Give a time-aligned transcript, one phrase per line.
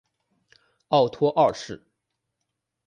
[0.87, 1.85] 奥托二世。